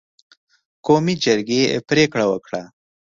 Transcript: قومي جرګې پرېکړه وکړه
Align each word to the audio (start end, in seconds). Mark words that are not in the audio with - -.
قومي 0.85 1.13
جرګې 1.23 1.61
پرېکړه 1.89 2.25
وکړه 2.27 2.61